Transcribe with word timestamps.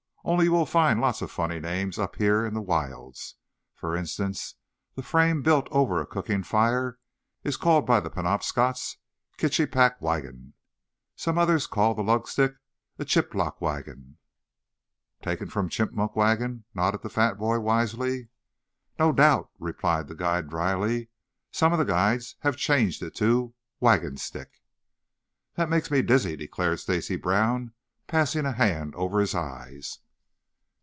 Oh, 0.23 0.39
you 0.39 0.51
will 0.51 0.67
find 0.67 1.01
lots 1.01 1.23
of 1.23 1.31
funny 1.31 1.59
names 1.59 1.97
up 1.97 2.15
here 2.17 2.45
in 2.45 2.53
the 2.53 2.61
wilds. 2.61 3.37
For 3.73 3.95
instance, 3.97 4.53
the 4.93 5.01
frame 5.01 5.41
built 5.41 5.67
over 5.71 5.99
a 5.99 6.05
cooking 6.05 6.43
fire 6.43 6.99
is 7.43 7.57
called 7.57 7.87
by 7.87 7.99
the 7.99 8.11
Penobscots, 8.11 8.97
'kitchi 9.37 9.65
plak 9.65 9.99
wagn.' 9.99 10.53
Some 11.15 11.39
others 11.39 11.65
call 11.65 11.95
the 11.95 12.03
'lug 12.03 12.27
stick' 12.27 12.57
a 12.99 13.03
'chiplok 13.03 13.59
waugan.'" 13.61 14.17
"Taken 15.23 15.49
from 15.49 15.69
'chipmunk 15.69 16.15
wagon,'" 16.15 16.65
nodded 16.75 17.01
the 17.01 17.09
fat 17.09 17.39
boy 17.39 17.59
wisely. 17.59 18.29
"No 18.99 19.11
doubt," 19.11 19.49
replied 19.57 20.07
the 20.07 20.13
guide 20.15 20.49
dryly. 20.49 21.09
"Some 21.49 21.73
of 21.73 21.79
the 21.79 21.83
guides 21.83 22.35
have 22.41 22.57
changed 22.57 23.01
it 23.01 23.15
to 23.15 23.55
'waugan 23.81 24.17
stick.'" 24.17 24.61
"You 25.57 25.65
make 25.65 25.89
me 25.89 26.03
dizzy," 26.03 26.35
declared 26.35 26.79
Stacy 26.79 27.15
Brown, 27.15 27.73
passing 28.05 28.45
a 28.45 28.51
hand 28.51 28.93
over 28.93 29.19
his 29.19 29.33
eyes. 29.33 29.97